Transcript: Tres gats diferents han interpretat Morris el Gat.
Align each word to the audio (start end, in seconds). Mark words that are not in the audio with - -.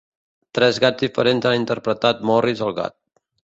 Tres 0.57 0.79
gats 0.83 1.03
diferents 1.05 1.47
han 1.51 1.59
interpretat 1.59 2.27
Morris 2.33 2.67
el 2.71 2.77
Gat. 2.83 3.01